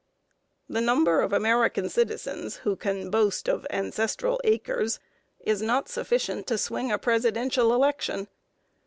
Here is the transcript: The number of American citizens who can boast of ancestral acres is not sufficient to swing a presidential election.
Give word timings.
The 0.67 0.81
number 0.81 1.21
of 1.21 1.31
American 1.31 1.87
citizens 1.87 2.55
who 2.65 2.75
can 2.75 3.11
boast 3.11 3.47
of 3.47 3.67
ancestral 3.69 4.41
acres 4.43 4.99
is 5.39 5.61
not 5.61 5.89
sufficient 5.89 6.47
to 6.47 6.57
swing 6.57 6.91
a 6.91 6.97
presidential 6.97 7.71
election. 7.71 8.27